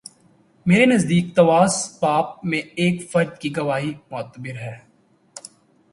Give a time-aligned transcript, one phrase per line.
[0.65, 4.77] میرے نزدیک تواس باب میں ایک فرد کی گواہی معتبر ہے۔